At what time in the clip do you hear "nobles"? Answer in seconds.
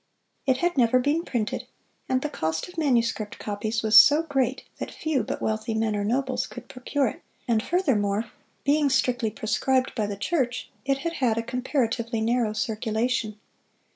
6.03-6.47